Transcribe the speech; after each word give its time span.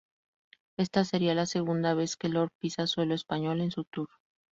Esta 0.79 1.05
sería 1.05 1.35
la 1.35 1.45
segunda 1.45 1.93
vez 1.93 2.15
que 2.17 2.27
Lorde 2.27 2.49
pisa 2.59 2.87
suelo 2.87 3.13
español 3.13 3.61
en 3.61 3.69
su 3.69 3.83
tour. 3.83 4.09